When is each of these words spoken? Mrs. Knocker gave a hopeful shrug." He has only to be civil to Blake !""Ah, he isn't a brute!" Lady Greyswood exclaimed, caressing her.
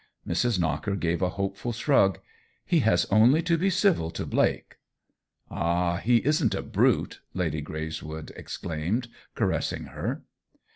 Mrs. 0.27 0.57
Knocker 0.59 0.95
gave 0.95 1.21
a 1.21 1.29
hopeful 1.29 1.71
shrug." 1.73 2.17
He 2.65 2.79
has 2.79 3.05
only 3.11 3.43
to 3.43 3.55
be 3.55 3.69
civil 3.69 4.09
to 4.09 4.25
Blake 4.25 4.77
!""Ah, 5.51 5.97
he 5.97 6.25
isn't 6.25 6.55
a 6.55 6.63
brute!" 6.63 7.21
Lady 7.35 7.61
Greyswood 7.61 8.31
exclaimed, 8.35 9.09
caressing 9.35 9.83
her. 9.93 10.23